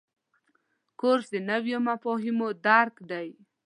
[0.99, 3.29] کورس د نویو مفاهیمو درک دی.